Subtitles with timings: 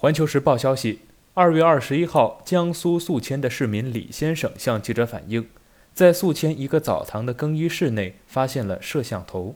[0.00, 1.00] 环球时报消息，
[1.34, 5.46] 二月二十一号，江苏宿迁的市民李先生向记者反映，
[5.92, 9.54] 在宿迁一个澡堂的更衣室内发现了摄像头。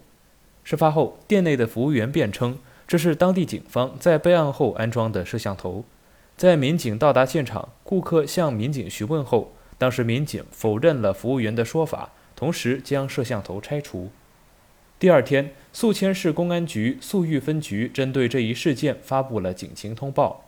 [0.62, 5.82] 事发后，店内的服务员辩称，这是当地警方在备案后安装的摄像头。
[6.36, 14.10] 在民警到达现场，顾客向民警询问后，当时民警否认了服务员的说法，同时将摄像头拆除。
[14.96, 20.44] 第二天，宿迁市公安局宿豫分局针对这一事件发布了警情通报。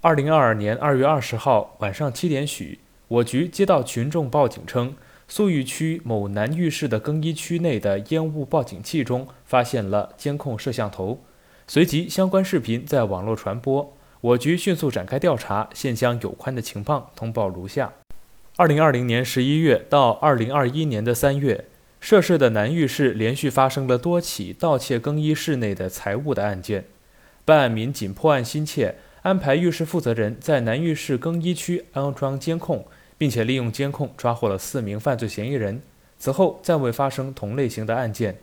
[0.00, 4.94] 二零二二年二月二十号晚上七点许，我局接到群众报警称，
[5.28, 11.20] 宿豫区某男浴室的更衣区内的烟雾报警器中发现了监控摄像头，
[11.68, 13.96] 随即相关视频在网络传播。
[14.20, 17.92] 我局迅速展开调查，现将有关的情况通报如下：
[18.56, 21.66] 二零二零年十一月到二零二一年的三月。
[22.04, 26.84] 涉事的男浴室连续发生了多起盗窃更衣室内的财物的案件，
[27.46, 35.80] 办案民警破案心切，安排浴室负责人在男浴室更衣区安装监控，并且利用监控抓获了四名犯罪嫌疑人。
[36.18, 38.36] 此后再未发生同类型的案件。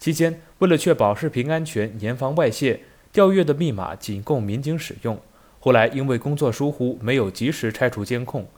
[0.00, 2.80] 期间，为了确保视频安全，严防外泄，
[3.12, 5.16] 调阅的密码仅供民警使用。
[5.60, 8.48] 后来因为工作疏忽，没有及时拆除监控。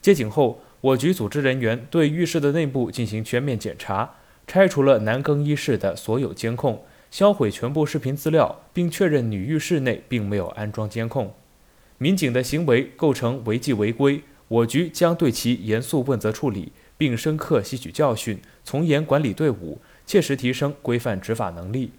[0.00, 0.60] 接警后。
[0.82, 4.16] 我局组织人员对浴室的内部进行全面检查，
[4.48, 11.32] 拆除了男更衣室的所有监控，销毁全部视频资料，并确认女浴室内并没有安装监控。
[11.98, 21.92] 民警的行为构成违纪违规，我局将对其严肃问责处理，并深刻吸取教训，从严管理队伍，切实提升规范执法能力。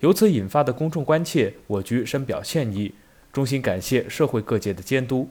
[0.00, 2.94] 由此引发的公众关切，我局深表歉意，
[3.32, 5.30] 衷心感谢社会各界的监督。